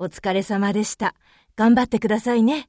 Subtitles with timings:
[0.00, 1.16] お疲れ様でした。
[1.56, 2.68] 頑張ってくださいね。